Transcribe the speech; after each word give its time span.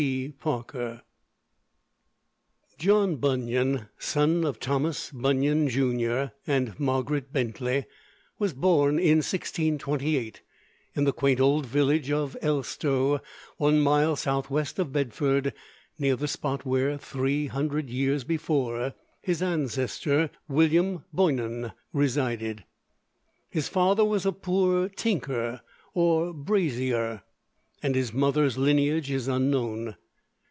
PARKER 0.39 1.03
John 2.79 3.17
Bunyan, 3.17 3.85
son 3.99 4.43
of 4.43 4.59
Thomas 4.59 5.11
Bunnionn 5.11 5.67
Junior 5.69 6.31
and 6.47 6.79
Margaret 6.79 7.31
Bentley, 7.31 7.85
was 8.39 8.51
born 8.53 8.95
1628, 8.95 10.41
in 10.95 11.03
the 11.03 11.13
quaint 11.13 11.39
old 11.39 11.67
village 11.67 12.09
of 12.09 12.35
Elstow, 12.41 13.21
one 13.57 13.79
mile 13.79 14.15
southwest 14.15 14.79
of 14.79 14.91
Bedford, 14.91 15.53
near 15.99 16.15
the 16.15 16.27
spot 16.27 16.65
where, 16.65 16.97
three 16.97 17.45
hundred 17.45 17.91
years 17.91 18.23
before, 18.23 18.95
his 19.21 19.43
ancestor 19.43 20.31
William 20.47 21.03
Boynon 21.13 21.73
resided. 21.93 22.63
His 23.51 23.67
father 23.67 24.03
was 24.03 24.25
a 24.25 24.31
poor 24.31 24.89
tinker 24.89 25.61
or 25.93 26.33
"braseyer," 26.33 27.21
and 27.83 27.95
his 27.95 28.13
mother's 28.13 28.59
lineage 28.59 29.09
is 29.09 29.27
unknown. 29.27 29.95